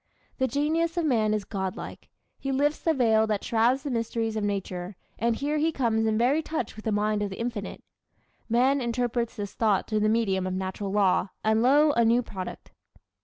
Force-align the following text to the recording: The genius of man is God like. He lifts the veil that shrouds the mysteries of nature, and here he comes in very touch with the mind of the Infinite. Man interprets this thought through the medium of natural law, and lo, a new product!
The 0.39 0.47
genius 0.47 0.97
of 0.97 1.05
man 1.05 1.31
is 1.31 1.45
God 1.45 1.77
like. 1.77 2.09
He 2.39 2.51
lifts 2.51 2.79
the 2.79 2.91
veil 2.95 3.27
that 3.27 3.43
shrouds 3.43 3.83
the 3.83 3.91
mysteries 3.91 4.35
of 4.35 4.43
nature, 4.43 4.95
and 5.19 5.35
here 5.35 5.59
he 5.59 5.71
comes 5.71 6.07
in 6.07 6.17
very 6.17 6.41
touch 6.41 6.75
with 6.75 6.85
the 6.85 6.91
mind 6.91 7.21
of 7.21 7.29
the 7.29 7.39
Infinite. 7.39 7.83
Man 8.49 8.81
interprets 8.81 9.35
this 9.35 9.53
thought 9.53 9.87
through 9.87 9.99
the 9.99 10.09
medium 10.09 10.47
of 10.47 10.55
natural 10.55 10.91
law, 10.91 11.29
and 11.43 11.61
lo, 11.61 11.91
a 11.91 12.03
new 12.03 12.23
product! 12.23 12.71